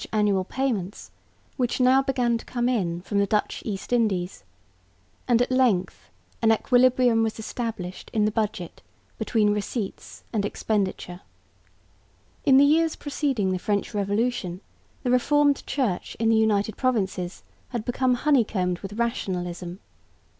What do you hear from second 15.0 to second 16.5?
the Reformed Church in the